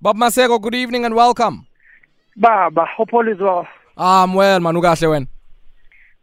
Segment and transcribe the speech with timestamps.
[0.00, 1.66] Bob Maseko, good evening and welcome.
[2.36, 3.66] Baba, hope all is well.
[3.96, 4.74] I'm well, man.
[4.74, 5.26] Ukahle wena.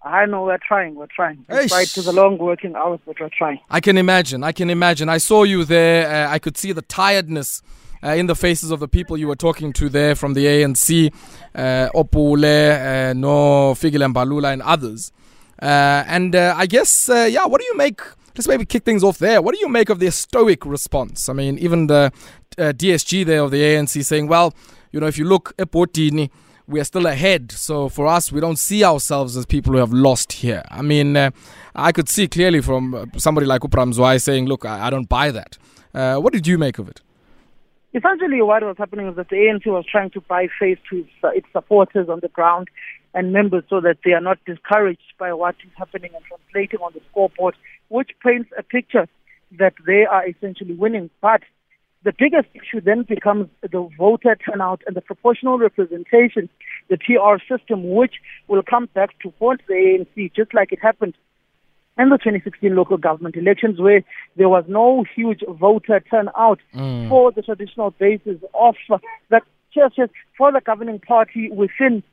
[0.04, 1.46] I know we're trying, we're trying.
[1.50, 3.60] Despite to the long working hours, but we're trying.
[3.70, 4.44] I can imagine.
[4.44, 5.10] I can imagine.
[5.10, 6.28] I saw you there.
[6.28, 7.62] Uh, I could see the tiredness
[8.04, 11.12] uh, in the faces of the people you were talking to there from the ANC,
[11.56, 15.12] uh, Opule, uh, No, Fikile Mbalula, and others.
[15.62, 18.02] Uh, and uh, I guess, uh, yeah, what do you make?
[18.36, 19.42] Let's maybe kick things off there.
[19.42, 21.30] What do you make of their stoic response?
[21.30, 22.12] I mean, even the
[22.58, 24.54] uh, DSG there of the ANC saying, well,
[24.92, 26.32] you know, if you look at Botini,
[26.68, 27.52] we are still ahead.
[27.52, 30.64] So for us, we don't see ourselves as people who have lost here.
[30.70, 31.32] I mean, uh,
[31.76, 35.10] I could see clearly from uh, somebody like Upram Zwai saying, look, I, I don't
[35.10, 35.58] buy that.
[35.94, 37.02] Uh, what did you make of it?
[37.94, 41.48] Essentially, what was happening is that the ANC was trying to buy face to its
[41.52, 42.68] supporters on the ground
[43.14, 46.92] and members so that they are not discouraged by what is happening and translating on
[46.94, 47.56] the scoreboard,
[47.90, 49.08] which paints a picture
[49.60, 51.10] that they are essentially winning.
[51.22, 51.42] But
[52.04, 56.50] the biggest issue then becomes the voter turnout and the proportional representation,
[56.90, 58.16] the PR system, which
[58.48, 61.14] will come back to haunt the ANC, just like it happened
[61.98, 64.04] in the 2016 local government elections, where
[64.36, 67.08] there was no huge voter turnout mm.
[67.08, 68.76] for the traditional basis of
[69.30, 72.04] the churches for the governing party within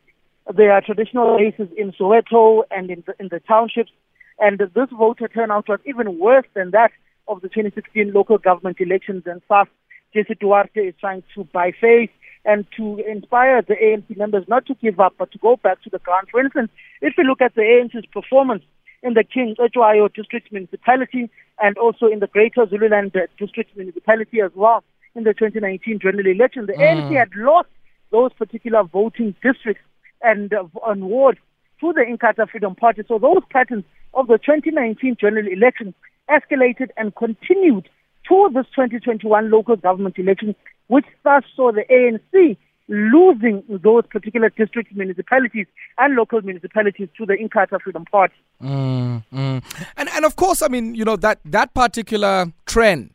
[0.56, 3.90] their traditional races in Soweto and in the, in the townships.
[4.38, 6.92] And this voter turnout was even worse than that
[7.28, 9.24] of the 2016 local government elections.
[9.26, 9.66] And SAF,
[10.14, 12.10] Jessie Duarte is trying to buy face
[12.44, 15.90] and to inspire the ANC members not to give up, but to go back to
[15.90, 16.28] the ground.
[16.30, 16.70] For instance,
[17.02, 18.64] if you look at the ANC's performance
[19.02, 21.30] in the King Cetshwayo district municipality
[21.62, 24.82] and also in the Greater Zululand district municipality as well
[25.14, 27.18] in the 2019 general election, the ANC mm.
[27.18, 27.68] had lost
[28.10, 29.82] those particular voting districts
[30.22, 31.38] and uh, and wards
[31.80, 33.02] to the Inkatha Freedom Party.
[33.08, 35.94] So those patterns of the 2019 general election
[36.28, 37.88] escalated and continued
[38.28, 40.54] to this 2021 local government election,
[40.88, 42.56] which thus saw the ANC
[42.88, 45.66] losing those particular district municipalities
[45.98, 48.34] and local municipalities to the Inkatha Freedom Party.
[48.60, 49.62] Mm, mm.
[49.96, 53.10] And and of course, I mean, you know that that particular trend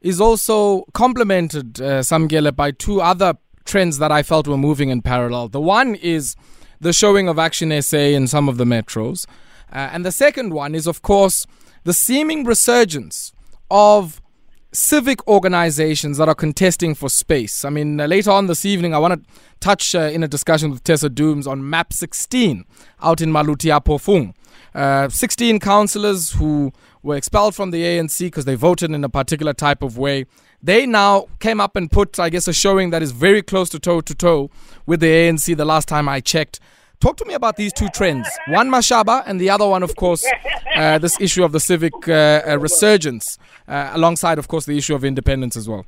[0.00, 5.02] is also complemented, uh, Samkele, by two other trends that I felt were moving in
[5.02, 5.48] parallel.
[5.48, 6.36] The one is
[6.80, 9.26] the showing of Action SA in some of the metros,
[9.72, 11.46] uh, and the second one is, of course,
[11.84, 13.32] the seeming resurgence
[13.70, 14.21] of
[14.72, 17.64] civic organizations that are contesting for space.
[17.64, 20.70] I mean, uh, later on this evening, I want to touch uh, in a discussion
[20.70, 22.64] with Tessa Dooms on Map 16
[23.02, 24.34] out in Maluti-a-Phofung.
[24.74, 26.72] Uh, 16 councillors who
[27.02, 30.24] were expelled from the ANC because they voted in a particular type of way.
[30.62, 33.78] They now came up and put, I guess, a showing that is very close to
[33.78, 34.50] toe to toe
[34.86, 36.60] with the ANC the last time I checked.
[37.02, 38.28] Talk to me about these two trends.
[38.46, 40.24] One Mashaba, and the other one, of course,
[40.76, 44.94] uh, this issue of the civic uh, uh, resurgence, uh, alongside, of course, the issue
[44.94, 45.84] of independence as well.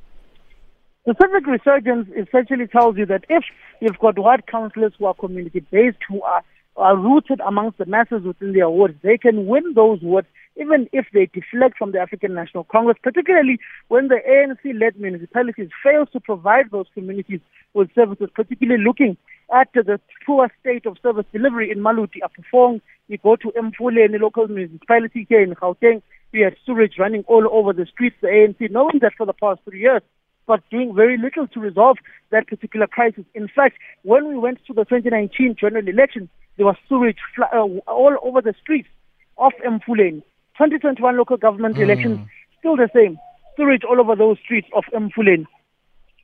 [1.05, 3.45] The civic resurgence essentially tells you that if
[3.79, 6.43] you've got ward councillors who are community based, who are,
[6.75, 10.27] are rooted amongst the masses within their wards, they can win those wards
[10.57, 15.69] even if they deflect from the African National Congress, particularly when the ANC led municipalities
[15.83, 17.41] fail to provide those communities
[17.73, 19.17] with services, particularly looking
[19.53, 24.17] at the poor state of service delivery in Maluti-a-Phofung, you go to Mfule in the
[24.17, 26.01] local municipality here in Gauteng,
[26.33, 29.61] we had sewage running all over the streets, the ANC, knowing that for the past
[29.63, 30.01] three years,
[30.47, 31.97] but doing very little to resolve
[32.31, 33.23] that particular crisis.
[33.33, 36.27] In fact, when we went to the 2019 general election,
[36.57, 38.89] there was sewage fl- uh, all over the streets
[39.37, 40.23] of Mfuleni.
[40.57, 42.19] 2021 local government elections,
[42.59, 43.17] still the same.
[43.57, 45.45] Sewage all over those streets of Mfuleni.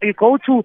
[0.02, 0.64] You go to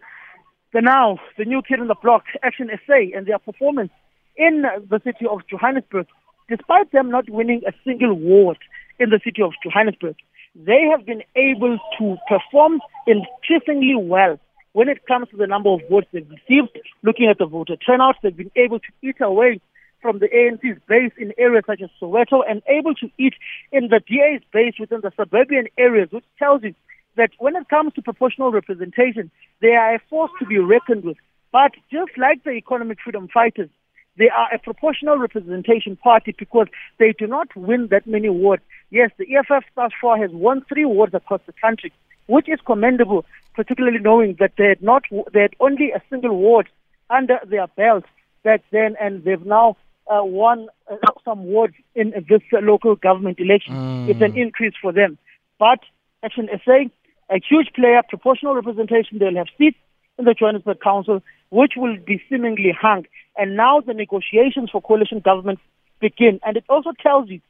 [0.76, 3.90] the now, the new kid on the block, Action SA, and their performance
[4.36, 6.06] in the city of Johannesburg,
[6.50, 8.58] despite them not winning a single ward
[8.98, 10.16] in the city of Johannesburg,
[10.54, 14.38] they have been able to perform increasingly well
[14.74, 16.78] when it comes to the number of votes they've received.
[17.02, 19.62] Looking at the voter turnout, they've been able to eat away
[20.02, 23.32] from the ANC's base in areas such as Soweto and able to eat
[23.72, 26.74] in the DA's base within the suburban areas, which tells you
[27.16, 31.16] that when it comes to proportional representation, they are a force to be reckoned with.
[31.52, 33.70] But just like the economic freedom fighters,
[34.18, 36.68] they are a proportional representation party because
[36.98, 38.62] they do not win that many wards.
[38.90, 41.92] Yes, the EFF thus far has won three wards across the country,
[42.26, 43.24] which is commendable,
[43.54, 46.68] particularly knowing that they had not they had only a single ward
[47.10, 48.04] under their belt
[48.42, 49.76] back then, and they've now
[50.08, 54.08] uh, won uh, some wards in this uh, local government election.
[54.08, 55.18] It's an increase for them.
[55.58, 55.80] But
[56.22, 56.84] Action SA,
[57.30, 59.78] a huge player, proportional representation, they'll have seats
[60.18, 63.04] in the Johannesburg Council, which will be seemingly hung.
[63.36, 65.58] And now the negotiations for coalition government
[66.00, 66.40] begin.
[66.44, 67.40] And it also tells you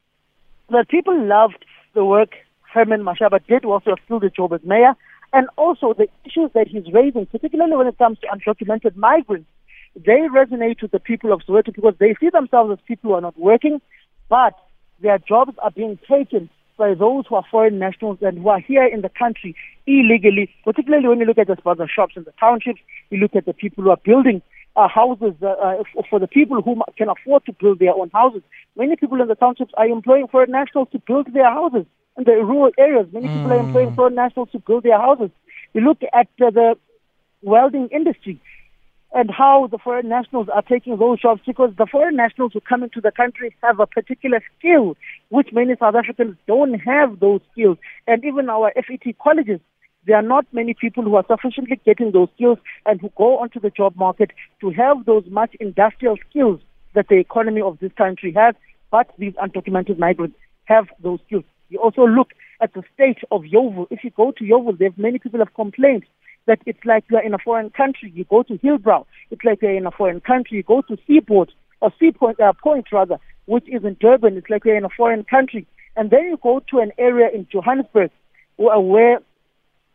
[0.70, 1.64] that people loved
[1.94, 2.34] the work
[2.73, 4.94] Herman Mashaba did whilst he was still the job as mayor.
[5.32, 9.49] And also the issues that he's raising, particularly when it comes to undocumented migrants,
[9.94, 13.20] they resonate with the people of Soweto because they see themselves as people who are
[13.20, 13.81] not working,
[14.28, 14.55] but
[15.00, 18.84] their jobs are being taken by those who are foreign nationals and who are here
[18.84, 19.55] in the country
[19.87, 22.81] illegally, particularly when you look at the spaza shops in the townships,
[23.11, 24.43] you look at the people who are building
[24.76, 28.43] uh, houses uh, uh, for the people who can afford to build their own houses.
[28.76, 31.87] Many people in the townships are employing foreign nationals to build their houses.
[32.19, 35.31] In the rural areas, many people are employing foreign nationals to build their houses.
[35.75, 36.76] You look at uh, the
[37.43, 38.40] welding industry
[39.16, 42.82] and how the foreign nationals are taking those jobs because the foreign nationals who come
[42.82, 44.94] into the country have a particular skill
[45.30, 47.78] which many South Africans don't have those skills.
[48.06, 49.58] And even our FET colleges,
[50.06, 53.58] there are not many people who are sufficiently getting those skills and who go onto
[53.58, 56.60] the job market to have those much industrial skills
[56.94, 58.54] that the economy of this country has,
[58.90, 60.36] but these undocumented migrants
[60.66, 61.44] have those skills.
[61.70, 63.86] You also look at the state of Yeoville.
[63.90, 66.04] If you go to Yeoville, there many people have complained
[66.46, 68.12] that it's like you're in a foreign country.
[68.14, 70.58] You go to Hillbrow, it's like you're in a foreign country.
[70.58, 74.64] You go to Seaport, or Seapoint, uh, Point rather, which is in Durban, it's like
[74.64, 75.66] you're in a foreign country.
[75.96, 78.10] And then you go to an area in Johannesburg
[78.56, 79.20] where, where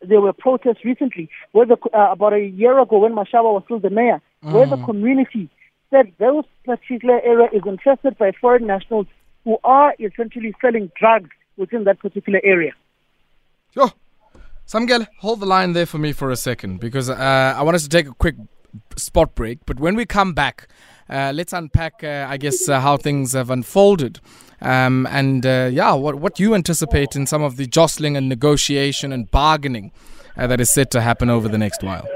[0.01, 3.80] there were protests recently, where the, uh, about a year ago when Mashaba was still
[3.80, 4.51] the mayor, mm.
[4.51, 4.86] where the mm.
[4.86, 5.50] community
[5.92, 9.06] said those particular area is infested by foreign nationals
[9.44, 12.71] who are essentially selling drugs within that particular area.
[13.74, 13.92] Sure.
[14.71, 17.83] Samgel, hold the line there for me for a second because uh, I want us
[17.83, 18.35] to take a quick
[18.95, 19.59] spot break.
[19.65, 20.69] But when we come back,
[21.09, 24.21] uh, let's unpack, uh, I guess, uh, how things have unfolded.
[24.62, 29.12] Um, and uh, yeah, what, what you anticipate in some of the jostling and negotiation
[29.12, 29.91] and bargaining
[30.38, 32.07] uh, that is set to happen over the next while.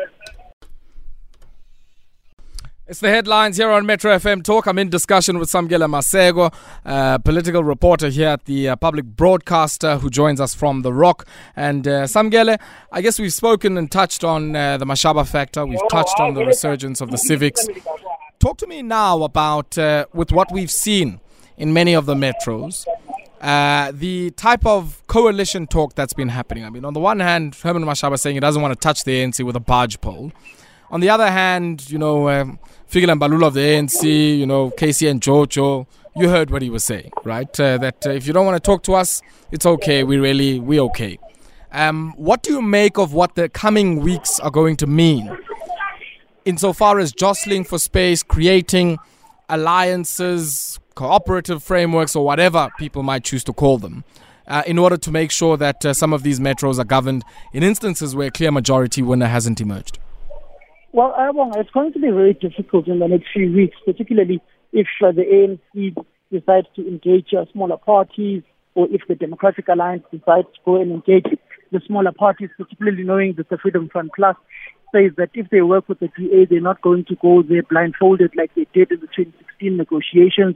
[2.88, 4.68] It's the headlines here on Metro FM Talk.
[4.68, 6.54] I'm in discussion with Samkele Maseko,
[6.86, 11.26] uh, political reporter here at the uh, public broadcaster who joins us from The Rock.
[11.56, 12.60] And uh, Samkele,
[12.92, 15.66] I guess we've spoken and touched on uh, the Mashaba factor.
[15.66, 17.68] We've touched on the resurgence of the civics.
[18.38, 21.22] Talk to me now about, uh, with what we've seen
[21.58, 22.86] in many of the metros,
[23.42, 26.64] uh, the type of coalition talk that's been happening.
[26.64, 29.24] I mean, on the one hand, Herman Mashaba saying he doesn't want to touch the
[29.24, 30.32] ANC with a barge pole.
[30.96, 32.58] On the other hand, you know, um,
[32.90, 36.86] Fikile Mbalula of the ANC, you know, Casey and Jojo, you heard what he was
[36.86, 37.60] saying, right?
[37.60, 39.22] Uh, that uh, if you don't want to talk to us,
[39.52, 40.06] it's okay.
[40.06, 41.20] We really, we okay.
[41.74, 45.38] Um, what do you make of what the coming weeks are going to mean
[46.46, 48.98] insofar as jostling for space, creating
[49.50, 54.06] alliances, cooperative frameworks, or whatever people might choose to call them,
[54.48, 57.64] uh, in order to make sure that uh, some of these metros are governed in
[57.64, 60.00] instances where a clear majority winner hasn't emerged?
[60.96, 61.14] Well,
[61.58, 65.94] it's going to be very difficult in the next few weeks, particularly if the ANC
[66.32, 68.44] decides to engage uh, smaller parties
[68.76, 71.26] or if the Democratic Alliance decides to go and engage
[71.74, 74.38] the smaller parties, particularly knowing that the Freedom Front Plus
[74.96, 78.32] says that if they work with the DA, they're not going to go there blindfolded
[78.38, 80.56] like they did in the 2016 negotiations,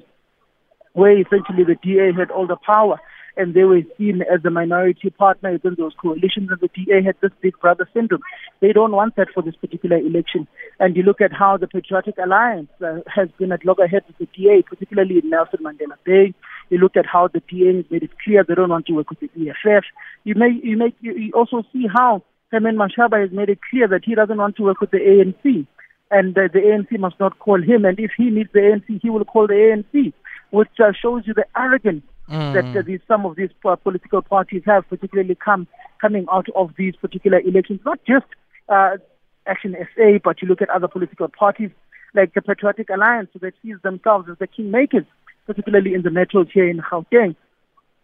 [0.94, 2.98] where essentially the DA had all the power
[3.38, 7.16] and they were seen as a minority partner within those coalitions, and the DA had
[7.22, 8.22] this big brother syndrome.
[8.62, 10.48] They don't want that for this particular election.
[10.80, 14.28] And you look at how the Patriotic Alliance uh, has been at loggerheads with the
[14.36, 16.34] DA, particularly in Nelson Mandela Bay.
[16.70, 19.10] You look at how the DA has made it clear they don't want to work
[19.10, 19.84] with the EFF.
[20.24, 24.06] You may you make you, also see how Herman Mashaba has made it clear that
[24.06, 25.68] he doesn't want to work with the ANC
[26.12, 27.86] and the ANC must not call him.
[27.86, 30.14] And if he needs the ANC, he will call the ANC,
[30.52, 32.54] which uh, shows you the arrogance mm.
[32.54, 35.68] that uh, these, some of these uh, political parties have, particularly come
[36.02, 37.80] coming out of these particular elections.
[37.86, 38.26] Not just
[38.70, 38.98] uh,
[39.46, 41.72] Action SA, but you look at other political parties
[42.14, 45.06] like the Patriotic Alliance that sees themselves as the kingmakers,
[45.46, 47.36] particularly in the metros here in Gauteng,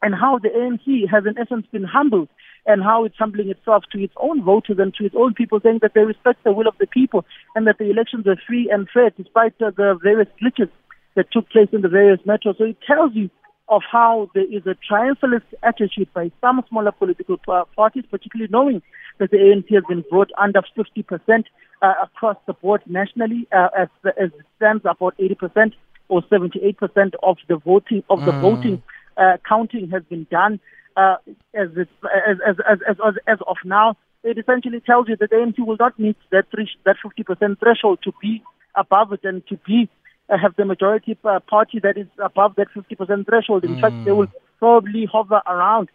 [0.02, 2.30] and how the ANC has in essence been humbled
[2.68, 5.80] and how it's humbling itself to its own voters and to its own people, saying
[5.82, 7.26] that they respect the will of the people
[7.56, 10.70] and that the elections are free and fair despite uh, the various glitches
[11.16, 12.58] that took place in the various metros.
[12.58, 13.30] So it tells you
[13.68, 17.38] of how there is a triumphalist attitude by some smaller political
[17.76, 18.82] parties, particularly knowing
[19.18, 21.46] that the ANC has been brought under 50%
[21.82, 25.74] uh, across the board nationally, uh, as, as it stands about 80%
[26.10, 28.42] or 78% of the voting of the mm.
[28.42, 28.84] voting
[29.18, 30.60] uh, counting has been done
[30.98, 31.16] uh,
[31.54, 31.90] as, it,
[32.28, 33.98] as, as, as, as, as of now.
[34.24, 36.46] It essentially tells you that the ANC will not meet that,
[36.86, 38.44] that 50% threshold to be
[38.76, 39.90] above it and to be
[40.30, 43.64] have the majority uh, party that is above that 50% threshold.
[43.64, 43.82] In mm.
[43.82, 44.28] fact, they will
[44.60, 45.90] probably hover around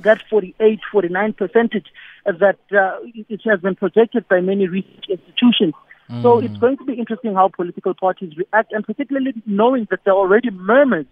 [0.00, 1.86] that 48, 49 percentage
[2.24, 5.74] that uh, it has been projected by many research institutions.
[6.10, 6.22] Mm.
[6.22, 10.14] So it's going to be interesting how political parties react, and particularly knowing that there
[10.14, 11.06] are already murmurs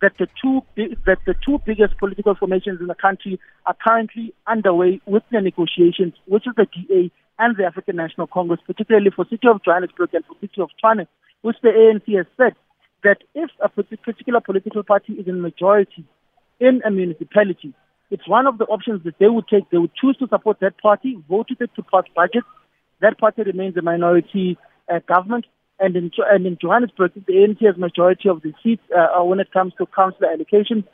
[0.00, 0.62] that the two
[1.06, 6.14] that the two biggest political formations in the country are currently underway with the negotiations,
[6.26, 10.24] which is the DA and the African National Congress, particularly for City of Johannesburg and
[10.24, 11.06] for City of Tshwane,
[11.42, 12.54] which the ANC has said
[13.04, 16.04] that if a particular political party is in majority
[16.60, 17.74] in a municipality,
[18.10, 19.68] it's one of the options that they would take.
[19.70, 22.44] They would choose to support that party, vote it to pass budget.
[23.00, 24.58] That party remains a minority
[24.92, 25.46] uh, government.
[25.80, 29.40] And in, and in Johannesburg, the ANC has majority of the seats uh, uh, when
[29.40, 30.84] it comes to councillor allocation.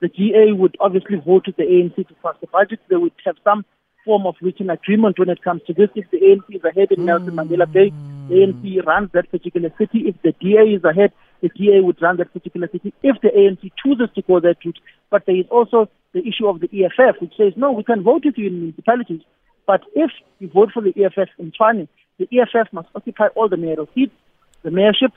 [0.00, 2.80] The DA would obviously vote with the ANC to pass the budget.
[2.90, 3.64] They would have some
[4.06, 5.90] form of written agreement when it comes to this.
[5.94, 7.92] If the ANC is ahead in Nelson Mandela Bay,
[8.28, 10.08] the ANC runs that particular city.
[10.08, 13.70] If the DA is ahead, the DA would run that particular city if the ANC
[13.82, 14.78] chooses to go that route.
[15.10, 18.24] But there is also the issue of the EFF, which says, no, we can vote
[18.24, 19.20] with you in municipalities.
[19.66, 23.56] But if you vote for the EFF in Tshwane, the EFF must occupy all the
[23.56, 24.14] mayoral seats,
[24.62, 25.12] the mayorship.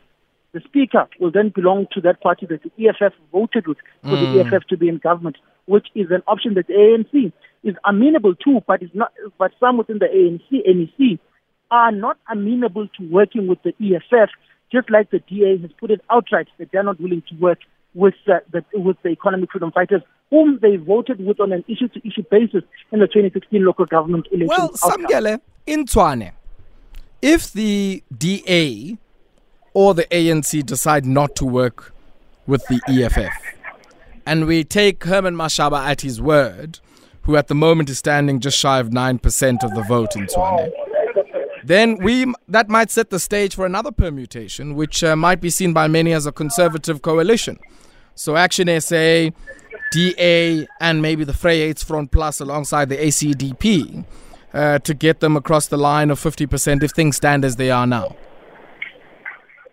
[0.52, 4.34] The speaker will then belong to that party that the EFF voted with for mm.
[4.34, 5.38] the EFF to be in government,
[5.70, 7.32] which is an option that the ANC
[7.64, 9.12] is amenable to, but is not.
[9.38, 11.20] But some within the ANC, NEC,
[11.72, 14.30] are not amenable to working with the EFF
[14.72, 17.60] just like the DA has put it outright that they're not willing to work
[17.94, 22.24] with uh, the, with the economic freedom fighters, whom they voted with on an issue-to-issue
[22.30, 24.80] basis in the 2016 local government elections.
[24.84, 26.32] Well, Samkele, in Tshwane,
[27.22, 28.98] if the DA
[29.74, 31.94] or the ANC decide not to work
[32.46, 33.32] with the EFF,
[34.30, 36.80] and we take Herman Mashaba at his word,
[37.24, 40.72] who at the moment is standing just shy of 9% of the vote in Tshwane,
[41.64, 45.74] then we that might set the stage for another permutation, which uh, might be seen
[45.74, 47.58] by many as a conservative coalition.
[48.14, 49.32] So Action SA,
[49.92, 54.06] DA, and maybe the Vryheidsfront Plus alongside the ACDP
[54.54, 57.88] uh, to get them across the line of 50% if things stand as they are
[57.88, 58.16] now.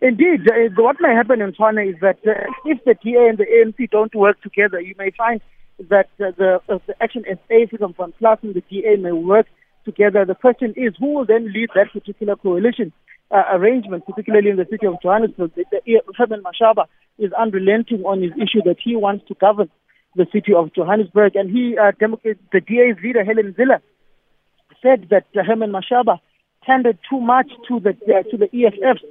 [0.01, 3.47] Indeed, uh, what may happen in Tshwane is that uh, if the DA and the
[3.47, 5.41] ANC don't work together, you may find
[5.89, 9.47] that uh, the, uh, the Action SA, Freedom Front Plus, and the DA may work
[9.85, 10.25] together.
[10.25, 12.93] The question is who will then lead that particular coalition
[13.31, 15.53] uh, arrangement, particularly in the city of Johannesburg.
[15.55, 16.87] The, the, Herman Mashaba
[17.19, 19.71] is unrelenting on his issue that he wants to govern
[20.15, 21.37] the city of Johannesburg.
[21.37, 23.81] And he, uh, the DA's leader, Helen Zille,
[24.83, 26.21] said that uh, Herman Mashaba
[26.65, 29.03] tended too much to the, uh, to the EFF's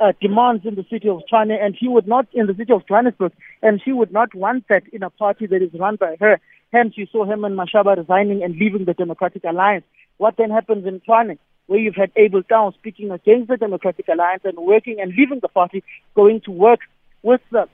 [0.00, 2.86] uh, demands in the city of Tshwane, and he would not, in the city of
[2.86, 6.40] Johannesburg, and she would not want that in a party that is run by her.
[6.72, 9.84] Hence, you saw Herman Mashaba resigning and leaving the Democratic Alliance.
[10.18, 14.42] What then happens in Tshwane, where you've had Abel Tau speaking against the Democratic Alliance
[14.44, 15.82] and working and leaving the party,
[16.14, 16.80] going to work
[17.22, 17.68] with the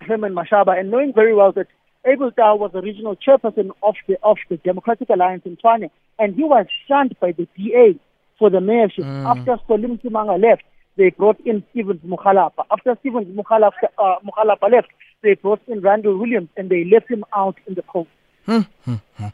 [0.00, 1.68] Herman Mashaba, and knowing very well that
[2.04, 6.34] Abel Tau was the regional chairperson of the of the Democratic Alliance in Tshwane, and
[6.34, 7.98] he was shunned by the DA
[8.38, 9.04] for the mayorship.
[9.04, 9.24] Mm.
[9.24, 10.62] After Solly Msimanga left,
[10.96, 12.64] they brought in Stevens Mokgalapa.
[12.70, 14.88] After Stevens Mokgalapa, uh, Mokgalapa left,
[15.22, 18.08] they brought in Randall Williams, and they left him out in the cold.
[18.46, 19.26] Hmm, hmm, hmm.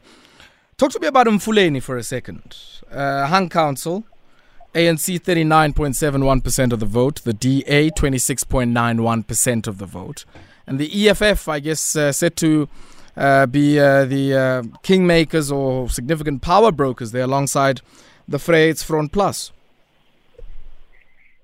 [0.77, 2.55] Talk to me about Mfuleni for a second.
[2.89, 4.05] Uh, Hung Council,
[4.73, 10.25] ANC 39.71% of the vote, the DA 26.91% of the vote,
[10.65, 12.69] and the EFF, I guess, uh, said to
[13.17, 17.81] uh, be uh, the uh, kingmakers or significant power brokers there alongside
[18.27, 19.51] the Vryheidsfront Plus.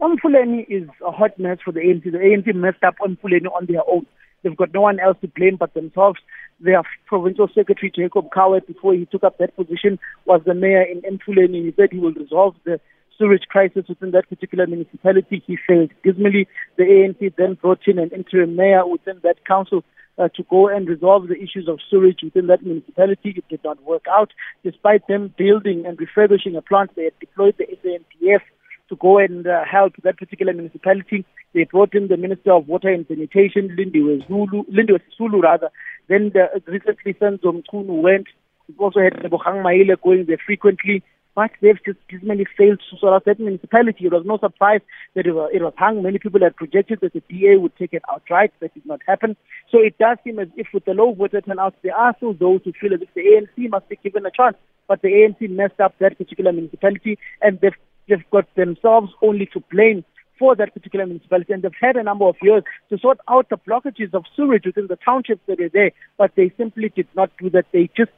[0.01, 2.03] Mfuleni is a hot mess for the ANC.
[2.03, 4.05] The ANC messed up Mfuleni on their own.
[4.43, 6.19] They've got no one else to blame but themselves.
[6.59, 11.01] Their provincial secretary, Jacob Khawe, before he took up that position, was the mayor in
[11.01, 11.65] Mfuleni.
[11.65, 12.79] He said he will resolve the
[13.17, 15.41] sewage crisis within that particular municipality.
[15.47, 16.47] He failed dismally.
[16.77, 19.83] The ANC then brought in an interim mayor within that council
[20.17, 23.35] uh, to go and resolve the issues of sewage within that municipality.
[23.37, 24.31] It did not work out.
[24.63, 28.41] Despite them building and refurbishing a plant, they had deployed the SANDF
[28.89, 31.25] to go and uh, help that particular municipality.
[31.53, 35.69] They brought in the Minister of Water and Sanitation, Lindiwe Zulu, Sisulu rather.
[36.07, 38.27] Then the, recently Senzo Mchunu went.
[38.67, 41.03] We've also had Bohang Maile going there frequently.
[41.35, 44.05] But they've just dismally failed to sort out that municipality.
[44.05, 44.79] It was no surprise
[45.15, 46.01] that it was, it was hung.
[46.01, 48.53] Many people had projected that the DA would take it outright.
[48.61, 49.35] That did not happen.
[49.69, 52.61] So it does seem as if with the low voter turnout, there are still those
[52.63, 54.55] who feel as if the ANC must be given a chance.
[54.87, 57.75] But the ANC messed up that particular municipality and they've
[58.07, 60.03] they've got themselves only to blame
[60.37, 61.53] for that particular municipality.
[61.53, 64.87] And they've had a number of years to sort out the blockages of sewage within
[64.87, 67.65] the townships that are there, but they simply did not do that.
[67.71, 68.11] They just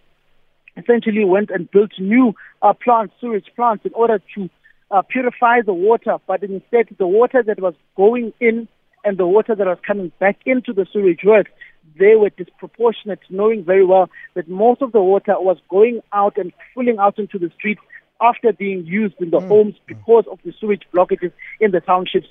[0.76, 4.50] essentially went and built new uh, plants, sewage plants, in order to
[4.92, 8.68] uh, purify the water, but instead the water that was going in
[9.04, 11.52] and the water that was coming back into the sewage works,
[11.98, 16.54] they were disproportionate, knowing very well that most of the water was going out and
[16.76, 17.82] filling out into the streets
[18.22, 19.48] after being used in the mm.
[19.48, 22.28] homes because of the sewage blockages in the townships.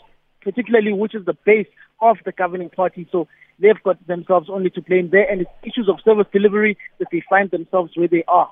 [0.46, 1.66] particularly which is the base
[2.00, 3.06] of the governing party.
[3.10, 3.26] So
[3.58, 7.22] they've got themselves only to blame there, and it's issues of service delivery that they
[7.28, 8.50] find themselves where they are.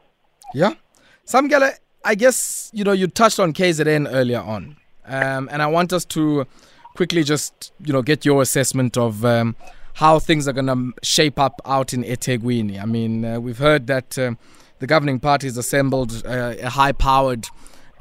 [0.53, 0.75] Yeah.
[1.25, 4.77] Samkele, I guess, you know, you touched on KZN earlier on,
[5.07, 6.47] um, and I want us to
[6.97, 9.55] quickly just, you know, get your assessment of um,
[9.95, 12.83] how things are going to shape up out in eThekwini.
[12.83, 14.37] I mean, uh, we've heard that um,
[14.79, 17.47] the governing party has assembled uh, a high-powered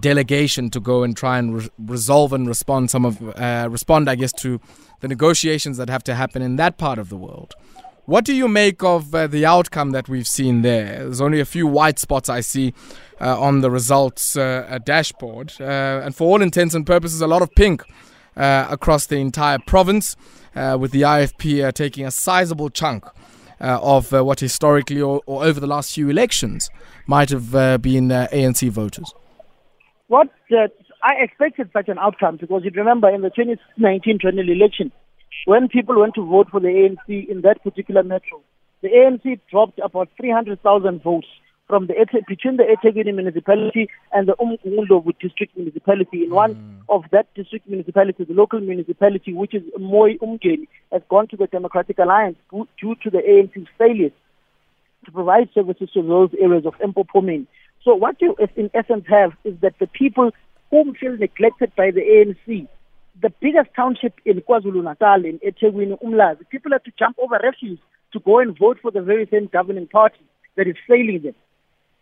[0.02, 4.16] delegation to go and try and re- resolve and respond some of uh, respond, I
[4.16, 4.60] guess, to
[5.00, 7.56] the negotiations that have to happen in that part of the world.
[8.06, 11.04] What do you make of uh, the outcome that we've seen there?
[11.06, 12.74] There's only a few white spots I see
[13.22, 17.42] uh, on the results uh, dashboard, uh, and for all intents and purposes, a lot
[17.42, 17.84] of pink
[18.36, 20.18] across the entire province,
[20.54, 23.06] with the IFP taking a sizable chunk
[23.64, 26.70] Uh, of uh, what historically or, or, over the last few elections
[27.08, 29.14] might have uh, been ANC voters.
[30.08, 34.92] What I expected such an outcome because you remember in the 2019 general election,
[35.46, 38.42] when people went to vote for the ANC in that particular metro,
[38.82, 41.28] the ANC dropped about 300,000 votes
[41.68, 41.94] from the
[42.28, 46.24] between the eThekwini municipality and the Umgungundlovu district municipality.
[46.24, 46.82] In one mm.
[46.90, 51.48] of that district municipality, the local municipality, which is Moi Umgeni, has gone to the
[51.48, 54.12] Democratic Alliance due to the ANC's failure
[55.06, 57.48] to provide services to those areas of Empopomeni.
[57.84, 60.32] So what you in essence have is that the people
[60.70, 62.68] whom feel neglected by the ANC
[63.22, 67.80] the biggest township in KwaZulu-Natal, in eThekwini, Umlazi, people have to jump over refuge
[68.12, 70.20] to go and vote for the very same governing party
[70.56, 71.36] that is failing them.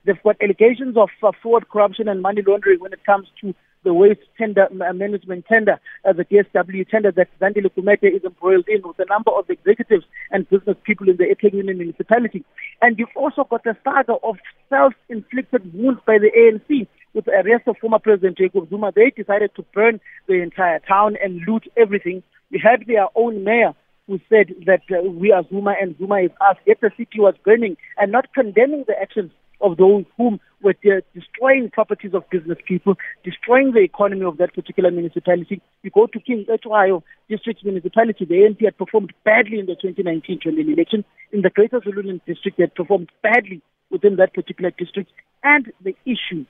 [0.06, 3.54] They've got allegations of uh, fraud, corruption, and money laundering when it comes to
[3.84, 8.68] the waste tender uh, management tender, uh, the DSW tender that Zandile Gumede is embroiled
[8.68, 12.44] in with a number of executives and business people in the eThekwini municipality.
[12.82, 14.38] And you've also got a saga of
[14.70, 18.92] self-inflicted wounds by the ANC with the arrest of former President Jacob Zuma.
[18.96, 22.24] They decided to burn the entire town and loot everything.
[22.52, 23.74] We had their own mayor
[24.08, 26.58] who said that uh, we are Zuma and Zuma is us.
[26.66, 29.32] Yet the city was burning and not condemning the actions
[29.62, 30.76] of those whom were
[31.14, 35.62] destroying properties of business people, destroying the economy of that particular municipality.
[35.84, 40.40] You go to King Cetshwayo District Municipality, the ANC had performed badly in the 2019
[40.44, 41.04] general election.
[41.32, 45.12] In the Greater Zululand District, they had performed badly within that particular district.
[45.44, 46.46] And the issue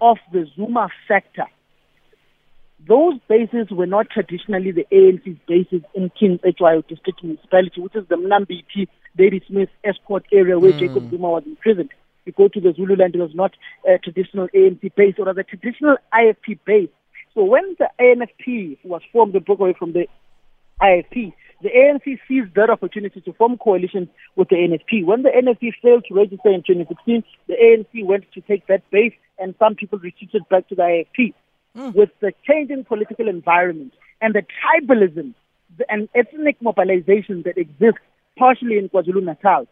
[0.00, 1.46] of the Zuma factor
[2.86, 8.06] those bases were not traditionally the ANC's bases in King Cetshwayo District Municipality, which is
[8.08, 10.78] the Mnambiti, Ladysmith Estcourt area where mm.
[10.78, 11.90] Jacob Zuma was imprisoned
[12.24, 13.52] you go to the Zululand, it was not
[13.86, 16.88] a traditional ANC base or a traditional IFP base.
[17.34, 20.06] So when the ANFP was formed and broke away from the
[20.80, 21.32] IFP,
[21.62, 25.04] the ANC seized that opportunity to form coalitions with the NFP.
[25.04, 29.14] When the NFP failed to register in 2016, the ANC went to take that base
[29.38, 31.34] and some people retreated back to the IFP.
[31.76, 31.94] Mm.
[31.94, 35.34] With the changing political environment and the tribalism
[35.88, 38.00] and ethnic mobilization that exists
[38.38, 39.66] partially in KwaZulu-Natal,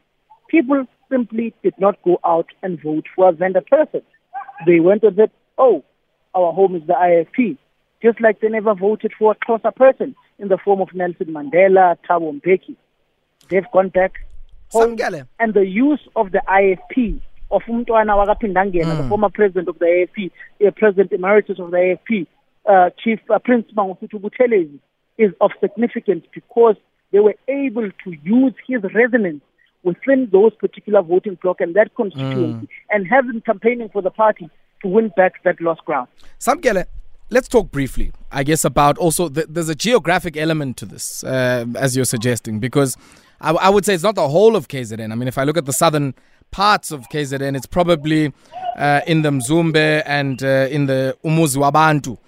[0.49, 4.03] people simply did not go out and vote for a Venda person.
[4.67, 5.85] They went and said, oh,
[6.35, 7.59] our home is the IFP.
[8.03, 11.97] Just like they never voted for a Xhosa person in the form of Nelson Mandela,
[12.09, 12.77] Thabo Mbeki.
[13.49, 14.15] They've gone back
[14.71, 14.97] home.
[15.39, 17.21] And the use of the IFP
[17.51, 19.03] of Umtwana Wakaphindangena, mm.
[19.03, 20.31] the former president of the IFP,
[20.67, 22.27] uh, President Emeritus of the IFP,
[22.67, 24.79] uh, Chief uh, Prince Mangosuthu Buthelezi,
[25.19, 26.77] is of significance because
[27.13, 29.43] they were able to use his resonance
[29.83, 32.69] within those particular voting block and that constituency mm.
[32.91, 34.49] and have them campaigning for the party
[34.83, 36.09] to win back that lost ground.
[36.39, 36.87] Sam Samkele,
[37.31, 41.65] let's talk briefly, I guess, about also the, there's a geographic element to this, uh,
[41.77, 42.97] as you're suggesting, because
[43.41, 45.11] I, I, would say it's not the whole of KZN.
[45.11, 46.15] I mean, if I look at the southern
[46.51, 48.33] parts of KZN, it's probably
[48.77, 52.19] uh, in the Mzumbe and uh, in the Umuzi Wabantu,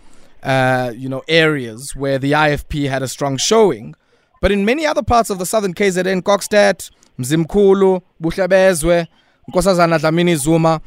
[0.42, 3.94] uh, you know, areas where the IFP had a strong showing.
[4.40, 9.06] But in many other parts of the southern KZN, Kokstad, Mzimkhulu, Buhlebezwe,
[9.48, 10.80] Nkosazana Dlamini Zuma,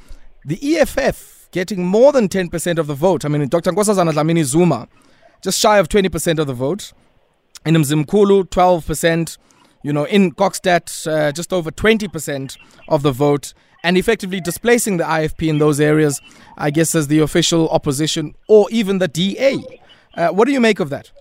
[0.45, 3.25] the EFF getting more than 10% of the vote.
[3.25, 3.71] I mean, Dr.
[3.71, 4.87] Nkosazana Dlamini Zuma,
[5.43, 6.93] just shy of 20% of the vote.
[7.65, 9.37] In Mzimkhulu, 12%.
[9.83, 12.57] You know, in Kokstad, uh, just over 20%
[12.89, 13.53] of the vote.
[13.83, 16.19] And effectively displacing the IFP in those areas,
[16.57, 19.63] I guess, as the official opposition or even the DA.
[20.15, 21.11] Uh, what do you make of that?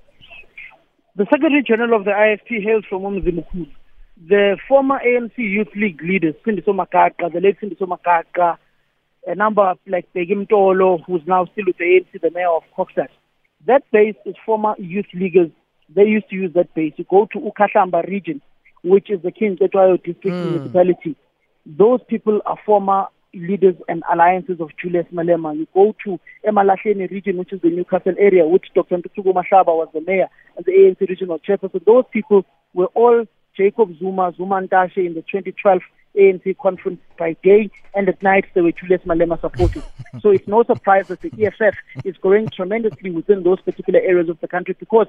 [1.16, 3.68] The Secretary General of the IFP hails from Mzimkhulu
[4.16, 8.56] the former ANC Youth League leaders, Sindiso Magaqa, the late Sindiso Magaqa,
[9.26, 13.08] a number like Bheki Mtolo, who's now still with the ANC, the mayor of Kokstad.
[13.66, 15.50] That base is former youth leaguers.
[15.94, 16.94] They used to use that base.
[16.96, 18.40] You go to Ukhahlamba region,
[18.82, 20.50] which is the King Cetshwayo district mm.
[20.50, 21.16] municipality.
[21.66, 25.56] Those people are former leaders and alliances of Julius Malema.
[25.56, 28.96] You go to Emalahleni region, which is the Newcastle area, which Dr.
[28.96, 30.28] Ntuthuko Mahlaba was the mayor.
[30.56, 31.84] and the ANC regional chairperson.
[31.84, 33.26] Those people were all
[33.56, 35.80] Jacob Zuma, Zuma Ntashe in the 2012
[36.16, 39.82] ANC conference by day, and at night they were Julius Malema supporters.
[40.20, 44.40] so it's no surprise that the EFF is growing tremendously within those particular areas of
[44.40, 45.06] the country because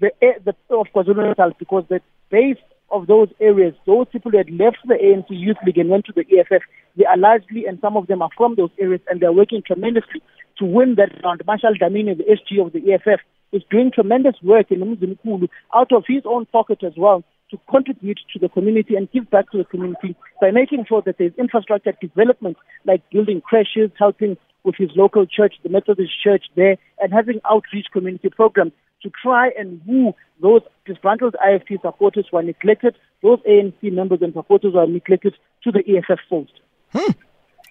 [0.00, 2.58] the, eh, the of KwaZulu-Natal, because the base
[2.90, 6.12] of those areas, those people who had left the ANC Youth League and went to
[6.12, 6.62] the EFF,
[6.96, 10.22] they are largely, and some of them are from those areas, and they're working tremendously
[10.58, 11.42] to win that round.
[11.46, 13.20] Marshall Dlamini, the SG of the EFF,
[13.52, 18.18] is doing tremendous work in Mzimkulu out of his own pocket as well to contribute
[18.32, 21.92] to the community and give back to the community by making sure that there's infrastructure
[22.00, 27.40] development like building creches, helping with his local church, the Methodist Church there, and having
[27.48, 33.38] outreach community programs to try and woo those disgruntled IFP supporters who are neglected, those
[33.48, 36.50] ANC members and supporters who are neglected to the EFF fold.
[36.92, 37.12] Hmm.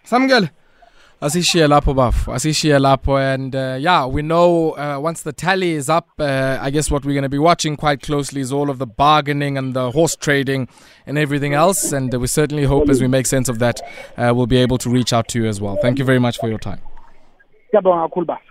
[0.05, 0.49] Samgel.
[1.25, 5.89] Asishiye lapho bafu asishiye lapho and uh, yeah we know uh, once the tally is
[5.89, 8.77] up uh, i guess what we're going to be watching quite closely is all of
[8.77, 10.67] the bargaining and the horse trading
[11.07, 13.81] and everything else and we certainly hope as we make sense of that
[14.17, 15.75] uh, we'll be able to reach out to you as well.
[15.81, 16.81] Thank you very much for your time.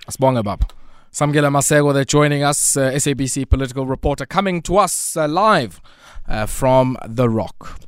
[0.09, 0.67] Asbonga baba
[1.13, 5.81] Samkele Maseko, they're joining us, uh, SABC political reporter, coming to us uh, live
[6.27, 7.79] uh, from The Rock.